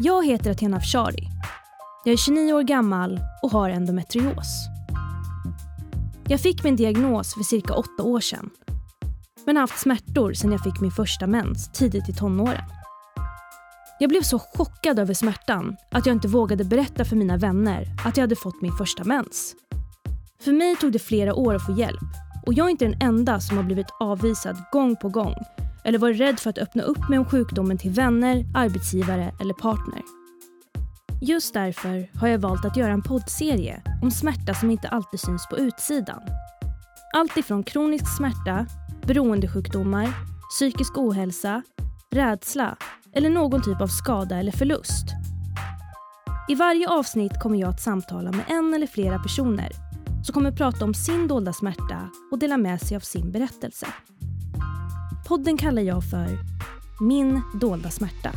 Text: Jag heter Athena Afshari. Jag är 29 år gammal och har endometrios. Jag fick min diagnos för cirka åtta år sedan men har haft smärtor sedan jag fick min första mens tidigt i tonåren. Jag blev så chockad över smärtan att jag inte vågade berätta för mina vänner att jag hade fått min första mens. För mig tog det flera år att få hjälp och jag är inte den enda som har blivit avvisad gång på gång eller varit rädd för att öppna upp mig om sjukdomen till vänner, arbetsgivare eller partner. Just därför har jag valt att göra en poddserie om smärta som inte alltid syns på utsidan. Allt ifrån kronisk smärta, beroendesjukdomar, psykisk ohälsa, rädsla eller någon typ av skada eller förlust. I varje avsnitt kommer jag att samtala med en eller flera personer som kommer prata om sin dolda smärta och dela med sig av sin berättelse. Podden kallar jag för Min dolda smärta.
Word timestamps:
Jag 0.00 0.26
heter 0.26 0.50
Athena 0.50 0.76
Afshari. 0.76 1.28
Jag 2.04 2.12
är 2.12 2.16
29 2.16 2.52
år 2.52 2.62
gammal 2.62 3.20
och 3.42 3.50
har 3.50 3.70
endometrios. 3.70 4.68
Jag 6.28 6.40
fick 6.40 6.64
min 6.64 6.76
diagnos 6.76 7.34
för 7.34 7.42
cirka 7.42 7.74
åtta 7.74 8.02
år 8.02 8.20
sedan 8.20 8.50
men 9.46 9.56
har 9.56 9.60
haft 9.60 9.80
smärtor 9.80 10.32
sedan 10.32 10.52
jag 10.52 10.62
fick 10.62 10.80
min 10.80 10.90
första 10.90 11.26
mens 11.26 11.68
tidigt 11.72 12.08
i 12.08 12.12
tonåren. 12.12 12.64
Jag 14.00 14.08
blev 14.08 14.22
så 14.22 14.38
chockad 14.38 14.98
över 14.98 15.14
smärtan 15.14 15.76
att 15.90 16.06
jag 16.06 16.16
inte 16.16 16.28
vågade 16.28 16.64
berätta 16.64 17.04
för 17.04 17.16
mina 17.16 17.36
vänner 17.36 17.86
att 18.04 18.16
jag 18.16 18.22
hade 18.22 18.36
fått 18.36 18.62
min 18.62 18.72
första 18.72 19.04
mens. 19.04 19.54
För 20.44 20.52
mig 20.52 20.76
tog 20.76 20.92
det 20.92 20.98
flera 20.98 21.34
år 21.34 21.54
att 21.54 21.66
få 21.66 21.72
hjälp 21.72 22.00
och 22.46 22.54
jag 22.54 22.66
är 22.66 22.70
inte 22.70 22.84
den 22.84 23.02
enda 23.02 23.40
som 23.40 23.56
har 23.56 23.64
blivit 23.64 23.90
avvisad 24.00 24.56
gång 24.72 24.96
på 24.96 25.08
gång 25.08 25.34
eller 25.84 25.98
varit 25.98 26.20
rädd 26.20 26.40
för 26.40 26.50
att 26.50 26.58
öppna 26.58 26.82
upp 26.82 27.08
mig 27.08 27.18
om 27.18 27.24
sjukdomen 27.24 27.78
till 27.78 27.90
vänner, 27.90 28.44
arbetsgivare 28.54 29.34
eller 29.40 29.54
partner. 29.54 30.02
Just 31.20 31.54
därför 31.54 32.10
har 32.18 32.28
jag 32.28 32.38
valt 32.38 32.64
att 32.64 32.76
göra 32.76 32.92
en 32.92 33.02
poddserie 33.02 33.82
om 34.02 34.10
smärta 34.10 34.54
som 34.54 34.70
inte 34.70 34.88
alltid 34.88 35.20
syns 35.20 35.48
på 35.48 35.58
utsidan. 35.58 36.20
Allt 37.14 37.36
ifrån 37.36 37.62
kronisk 37.62 38.16
smärta, 38.16 38.66
beroendesjukdomar, 39.06 40.08
psykisk 40.50 40.98
ohälsa, 40.98 41.62
rädsla 42.10 42.76
eller 43.12 43.30
någon 43.30 43.62
typ 43.62 43.80
av 43.80 43.86
skada 43.86 44.36
eller 44.36 44.52
förlust. 44.52 45.06
I 46.48 46.54
varje 46.54 46.88
avsnitt 46.88 47.40
kommer 47.40 47.58
jag 47.58 47.70
att 47.70 47.80
samtala 47.80 48.32
med 48.32 48.44
en 48.48 48.74
eller 48.74 48.86
flera 48.86 49.18
personer 49.18 49.72
som 50.24 50.32
kommer 50.34 50.52
prata 50.52 50.84
om 50.84 50.94
sin 50.94 51.28
dolda 51.28 51.52
smärta 51.52 52.10
och 52.30 52.38
dela 52.38 52.56
med 52.56 52.80
sig 52.80 52.96
av 52.96 53.00
sin 53.00 53.32
berättelse. 53.32 53.86
Podden 55.28 55.56
kallar 55.56 55.82
jag 55.82 56.04
för 56.04 56.38
Min 57.00 57.40
dolda 57.54 57.90
smärta. 57.90 58.32